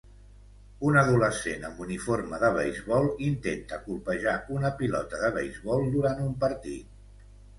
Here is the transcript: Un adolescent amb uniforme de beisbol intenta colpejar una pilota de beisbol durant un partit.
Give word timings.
Un 0.91 0.95
adolescent 1.01 1.67
amb 1.69 1.81
uniforme 1.87 2.39
de 2.43 2.49
beisbol 2.55 3.11
intenta 3.27 3.79
colpejar 3.83 4.33
una 4.57 4.71
pilota 4.81 5.19
de 5.25 5.31
beisbol 5.37 5.85
durant 5.97 6.25
un 6.29 6.33
partit. 6.45 7.29